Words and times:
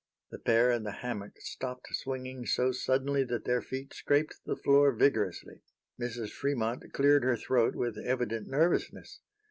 The 0.31 0.39
pair 0.39 0.71
in 0.71 0.81
the 0.81 0.93
hammock 1.03 1.33
stopped 1.41 1.85
swinging 1.91 2.47
so 2.47 2.71
suddenly 2.71 3.23
that 3.25 3.45
their 3.45 3.61
feet 3.61 3.93
scraped 3.93 4.39
the 4.47 4.55
floor 4.55 4.91
vigorously. 4.91 5.61
Mrs. 6.01 6.31
Fremont 6.31 6.91
cleared 6.91 7.23
her 7.23 7.37
throat 7.37 7.75
with 7.75 7.99
evident 7.99 8.47
nervousness. 8.47 9.19